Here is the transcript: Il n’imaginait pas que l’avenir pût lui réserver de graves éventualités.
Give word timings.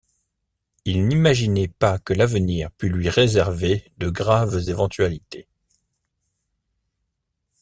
Il 0.83 1.07
n’imaginait 1.07 1.67
pas 1.67 1.99
que 1.99 2.13
l’avenir 2.13 2.71
pût 2.71 2.89
lui 2.89 3.07
réserver 3.07 3.91
de 3.99 4.09
graves 4.09 4.59
éventualités. 4.67 5.47